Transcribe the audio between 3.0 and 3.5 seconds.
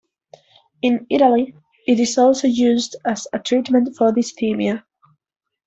as a